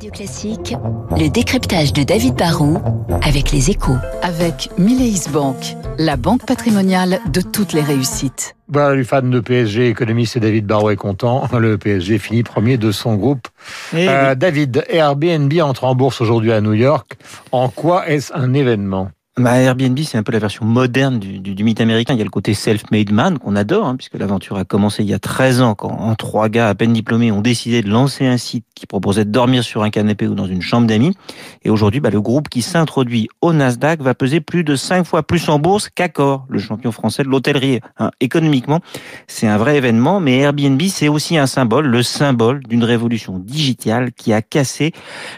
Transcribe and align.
Radio 0.00 0.12
Classique, 0.12 0.74
le 1.18 1.28
décryptage 1.28 1.92
de 1.92 2.04
David 2.04 2.34
Barrault 2.34 2.78
avec 3.22 3.52
les 3.52 3.68
échos. 3.68 3.98
Avec 4.22 4.70
Mileis 4.78 5.28
Bank, 5.30 5.76
la 5.98 6.16
banque 6.16 6.46
patrimoniale 6.46 7.20
de 7.30 7.42
toutes 7.42 7.74
les 7.74 7.82
réussites. 7.82 8.56
Voilà, 8.68 8.96
les 8.96 9.04
fans 9.04 9.20
de 9.20 9.40
PSG, 9.40 9.90
économiste 9.90 10.38
David 10.38 10.64
Barrault 10.64 10.88
est 10.88 10.96
content. 10.96 11.46
Le 11.58 11.76
PSG 11.76 12.18
finit 12.18 12.42
premier 12.42 12.78
de 12.78 12.92
son 12.92 13.16
groupe. 13.16 13.46
Euh, 13.92 14.34
David, 14.34 14.86
Airbnb 14.88 15.52
entre 15.60 15.84
en 15.84 15.94
bourse 15.94 16.22
aujourd'hui 16.22 16.52
à 16.52 16.62
New 16.62 16.72
York. 16.72 17.18
En 17.52 17.68
quoi 17.68 18.08
est-ce 18.08 18.32
un 18.34 18.54
événement? 18.54 19.10
Bah, 19.40 19.56
Airbnb, 19.56 19.98
c'est 20.00 20.18
un 20.18 20.22
peu 20.22 20.32
la 20.32 20.38
version 20.38 20.64
moderne 20.64 21.18
du, 21.18 21.38
du, 21.38 21.64
mythe 21.64 21.80
américain. 21.80 22.14
Il 22.14 22.18
y 22.18 22.22
a 22.22 22.24
le 22.24 22.30
côté 22.30 22.54
self-made 22.54 23.10
man 23.10 23.38
qu'on 23.38 23.56
adore, 23.56 23.86
hein, 23.86 23.96
puisque 23.96 24.14
l'aventure 24.14 24.56
a 24.56 24.64
commencé 24.64 25.02
il 25.02 25.08
y 25.08 25.14
a 25.14 25.18
13 25.18 25.62
ans, 25.62 25.74
quand 25.74 25.88
en 25.88 26.14
trois 26.14 26.48
gars 26.48 26.68
à 26.68 26.74
peine 26.74 26.92
diplômés 26.92 27.32
ont 27.32 27.40
décidé 27.40 27.82
de 27.82 27.88
lancer 27.88 28.26
un 28.26 28.36
site 28.36 28.64
qui 28.74 28.86
proposait 28.86 29.24
de 29.24 29.30
dormir 29.30 29.64
sur 29.64 29.82
un 29.82 29.90
canapé 29.90 30.26
ou 30.26 30.34
dans 30.34 30.46
une 30.46 30.62
chambre 30.62 30.86
d'amis. 30.86 31.14
Et 31.64 31.70
aujourd'hui, 31.70 32.00
bah, 32.00 32.10
le 32.10 32.20
groupe 32.20 32.48
qui 32.48 32.62
s'introduit 32.62 33.28
au 33.40 33.52
Nasdaq 33.52 34.00
va 34.02 34.14
peser 34.14 34.40
plus 34.40 34.64
de 34.64 34.76
5 34.76 35.04
fois 35.04 35.22
plus 35.22 35.48
en 35.48 35.58
bourse 35.58 35.88
qu'Accor, 35.88 36.46
le 36.48 36.58
champion 36.58 36.92
français 36.92 37.22
de 37.22 37.28
l'hôtellerie. 37.28 37.80
Hein, 37.98 38.10
économiquement, 38.20 38.80
c'est 39.26 39.46
un 39.46 39.58
vrai 39.58 39.76
événement, 39.76 40.20
mais 40.20 40.38
Airbnb, 40.38 40.80
c'est 40.88 41.08
aussi 41.08 41.36
un 41.38 41.46
symbole, 41.46 41.86
le 41.86 42.02
symbole 42.02 42.60
d'une 42.64 42.84
révolution 42.84 43.38
digitale 43.38 44.12
qui 44.12 44.32
a 44.32 44.42
cassé 44.42 44.92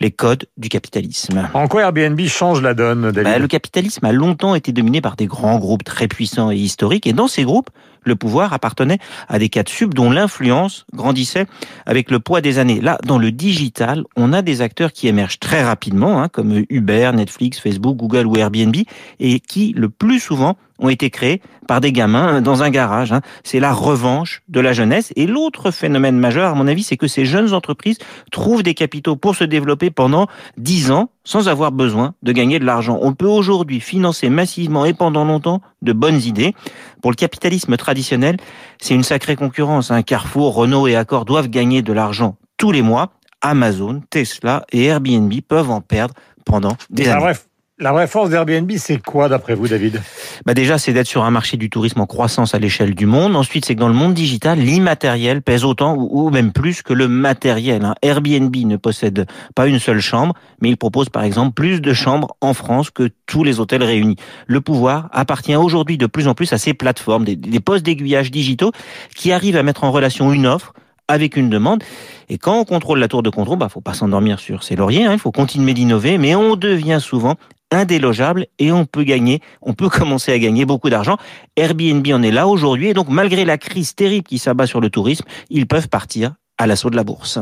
les 0.00 0.10
codes 0.10 0.46
du 0.56 0.68
capitalisme. 0.68 1.48
En 1.54 1.68
quoi 1.68 1.82
Airbnb 1.82 2.20
change 2.26 2.62
la 2.62 2.74
donne, 2.74 3.10
David? 3.10 3.32
Bah, 3.32 3.38
Le 3.38 3.48
capitalisme 3.48 3.85
a 4.02 4.12
longtemps 4.12 4.54
été 4.54 4.72
dominé 4.72 5.00
par 5.00 5.16
des 5.16 5.26
grands 5.26 5.58
groupes 5.58 5.84
très 5.84 6.08
puissants 6.08 6.50
et 6.50 6.56
historiques, 6.56 7.06
et 7.06 7.12
dans 7.12 7.28
ces 7.28 7.44
groupes, 7.44 7.70
le 8.06 8.16
pouvoir 8.16 8.52
appartenait 8.52 8.98
à 9.28 9.38
des 9.38 9.48
de 9.48 9.68
sub 9.68 9.94
dont 9.94 10.10
l'influence 10.10 10.86
grandissait 10.92 11.46
avec 11.86 12.10
le 12.10 12.20
poids 12.20 12.40
des 12.40 12.58
années. 12.58 12.80
Là, 12.80 12.98
dans 13.04 13.18
le 13.18 13.32
digital, 13.32 14.04
on 14.16 14.32
a 14.32 14.42
des 14.42 14.62
acteurs 14.62 14.92
qui 14.92 15.08
émergent 15.08 15.40
très 15.40 15.64
rapidement, 15.64 16.22
hein, 16.22 16.28
comme 16.28 16.64
Uber, 16.70 17.10
Netflix, 17.14 17.58
Facebook, 17.58 17.96
Google 17.96 18.26
ou 18.26 18.36
Airbnb, 18.36 18.76
et 19.18 19.40
qui, 19.40 19.72
le 19.76 19.88
plus 19.88 20.20
souvent, 20.20 20.56
ont 20.78 20.88
été 20.88 21.10
créés 21.10 21.40
par 21.66 21.80
des 21.80 21.92
gamins 21.92 22.40
dans 22.40 22.62
un 22.62 22.70
garage. 22.70 23.12
Hein. 23.12 23.20
C'est 23.44 23.60
la 23.60 23.72
revanche 23.72 24.42
de 24.48 24.60
la 24.60 24.72
jeunesse. 24.72 25.12
Et 25.16 25.26
l'autre 25.26 25.70
phénomène 25.70 26.18
majeur, 26.18 26.52
à 26.52 26.54
mon 26.54 26.66
avis, 26.66 26.82
c'est 26.82 26.96
que 26.96 27.08
ces 27.08 27.24
jeunes 27.24 27.54
entreprises 27.54 27.98
trouvent 28.30 28.62
des 28.62 28.74
capitaux 28.74 29.16
pour 29.16 29.34
se 29.34 29.44
développer 29.44 29.90
pendant 29.90 30.26
dix 30.56 30.90
ans 30.90 31.10
sans 31.24 31.48
avoir 31.48 31.72
besoin 31.72 32.14
de 32.22 32.32
gagner 32.32 32.58
de 32.58 32.64
l'argent. 32.64 32.98
On 33.02 33.12
peut 33.12 33.26
aujourd'hui 33.26 33.80
financer 33.80 34.28
massivement 34.28 34.84
et 34.84 34.94
pendant 34.94 35.24
longtemps 35.24 35.60
de 35.82 35.92
bonnes 35.92 36.20
idées. 36.22 36.54
Pour 37.02 37.10
le 37.10 37.16
capitalisme 37.16 37.76
traditionnel, 37.76 38.36
c'est 38.80 38.94
une 38.94 39.02
sacrée 39.02 39.36
concurrence. 39.36 39.90
Un 39.90 39.96
hein. 39.96 40.02
Carrefour, 40.02 40.54
Renault 40.54 40.86
et 40.86 40.96
Accor 40.96 41.24
doivent 41.24 41.48
gagner 41.48 41.82
de 41.82 41.92
l'argent 41.92 42.36
tous 42.56 42.70
les 42.70 42.82
mois. 42.82 43.10
Amazon, 43.42 44.02
Tesla 44.10 44.64
et 44.72 44.84
Airbnb 44.86 45.32
peuvent 45.46 45.70
en 45.70 45.80
perdre 45.80 46.14
pendant 46.44 46.76
des 46.90 47.08
années. 47.08 47.32
La 47.78 47.92
vraie 47.92 48.06
force 48.06 48.30
d'Airbnb, 48.30 48.72
c'est 48.78 48.96
quoi 49.02 49.28
d'après 49.28 49.54
vous, 49.54 49.68
David? 49.68 50.00
Bah 50.46 50.54
Déjà, 50.54 50.78
c'est 50.78 50.94
d'être 50.94 51.06
sur 51.06 51.24
un 51.24 51.30
marché 51.30 51.58
du 51.58 51.68
tourisme 51.68 52.00
en 52.00 52.06
croissance 52.06 52.54
à 52.54 52.58
l'échelle 52.58 52.94
du 52.94 53.04
monde. 53.04 53.36
Ensuite, 53.36 53.66
c'est 53.66 53.74
que 53.74 53.80
dans 53.80 53.88
le 53.88 53.94
monde 53.94 54.14
digital, 54.14 54.58
l'immatériel 54.58 55.42
pèse 55.42 55.62
autant 55.62 55.94
ou 55.94 56.30
même 56.30 56.52
plus 56.52 56.80
que 56.80 56.94
le 56.94 57.06
matériel. 57.06 57.84
Hein. 57.84 57.94
Airbnb 58.00 58.56
ne 58.56 58.78
possède 58.78 59.26
pas 59.54 59.66
une 59.66 59.78
seule 59.78 60.00
chambre, 60.00 60.32
mais 60.62 60.70
il 60.70 60.78
propose 60.78 61.10
par 61.10 61.22
exemple 61.22 61.52
plus 61.52 61.82
de 61.82 61.92
chambres 61.92 62.34
en 62.40 62.54
France 62.54 62.88
que 62.88 63.10
tous 63.26 63.44
les 63.44 63.60
hôtels 63.60 63.84
réunis. 63.84 64.16
Le 64.46 64.62
pouvoir 64.62 65.10
appartient 65.12 65.54
aujourd'hui 65.54 65.98
de 65.98 66.06
plus 66.06 66.28
en 66.28 66.34
plus 66.34 66.54
à 66.54 66.58
ces 66.58 66.72
plateformes, 66.72 67.26
des, 67.26 67.60
postes 67.60 67.84
d'aiguillage 67.84 68.30
digitaux 68.30 68.72
qui 69.14 69.32
arrivent 69.32 69.58
à 69.58 69.62
mettre 69.62 69.84
en 69.84 69.92
relation 69.92 70.32
une 70.32 70.46
offre 70.46 70.72
avec 71.08 71.36
une 71.36 71.50
demande. 71.50 71.84
Et 72.30 72.38
quand 72.38 72.58
on 72.58 72.64
contrôle 72.64 73.00
la 73.00 73.08
tour 73.08 73.22
de 73.22 73.30
contrôle, 73.30 73.58
bah, 73.58 73.68
faut 73.68 73.82
pas 73.82 73.94
s'endormir 73.94 74.40
sur 74.40 74.62
ses 74.62 74.76
lauriers, 74.76 75.04
hein, 75.04 75.12
il 75.12 75.18
faut 75.18 75.30
continuer 75.30 75.74
d'innover, 75.74 76.16
mais 76.16 76.34
on 76.34 76.56
devient 76.56 76.98
souvent 77.00 77.36
indélogeable 77.70 78.46
et 78.58 78.72
on 78.72 78.84
peut 78.84 79.04
gagner, 79.04 79.40
on 79.62 79.74
peut 79.74 79.88
commencer 79.88 80.32
à 80.32 80.38
gagner 80.38 80.64
beaucoup 80.64 80.90
d'argent. 80.90 81.16
Airbnb 81.56 82.06
en 82.12 82.22
est 82.22 82.30
là 82.30 82.46
aujourd'hui 82.46 82.88
et 82.88 82.94
donc 82.94 83.08
malgré 83.08 83.44
la 83.44 83.58
crise 83.58 83.94
terrible 83.94 84.26
qui 84.26 84.38
s'abat 84.38 84.66
sur 84.66 84.80
le 84.80 84.90
tourisme, 84.90 85.24
ils 85.50 85.66
peuvent 85.66 85.88
partir 85.88 86.34
à 86.58 86.66
l'assaut 86.66 86.90
de 86.90 86.96
la 86.96 87.04
bourse. 87.04 87.38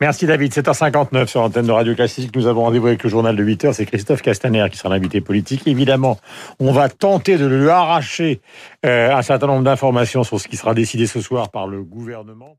Merci 0.00 0.26
David. 0.26 0.52
7h59 0.52 1.28
sur 1.28 1.42
l'antenne 1.42 1.66
de 1.66 1.70
Radio 1.70 1.94
Classique. 1.94 2.34
Nous 2.34 2.48
avons 2.48 2.62
rendez-vous 2.62 2.88
avec 2.88 3.04
le 3.04 3.08
journal 3.08 3.36
de 3.36 3.44
8h. 3.44 3.72
C'est 3.72 3.86
Christophe 3.86 4.20
Castaner 4.20 4.66
qui 4.68 4.76
sera 4.76 4.88
l'invité 4.88 5.20
politique. 5.20 5.62
Évidemment, 5.68 6.18
on 6.58 6.72
va 6.72 6.88
tenter 6.88 7.38
de 7.38 7.46
lui 7.46 7.68
arracher 7.68 8.40
euh, 8.84 9.14
un 9.14 9.22
certain 9.22 9.46
nombre 9.46 9.62
d'informations 9.62 10.24
sur 10.24 10.40
ce 10.40 10.48
qui 10.48 10.56
sera 10.56 10.74
décidé 10.74 11.06
ce 11.06 11.20
soir 11.20 11.52
par 11.52 11.68
le 11.68 11.84
gouvernement. 11.84 12.56